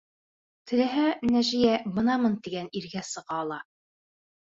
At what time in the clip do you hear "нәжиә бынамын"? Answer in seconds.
1.31-2.37